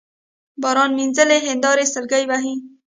باران 0.61 0.91
مينځلي 0.97 1.37
هينداري 1.45 1.85
سلګۍ 1.93 2.23
وهي 2.27 2.53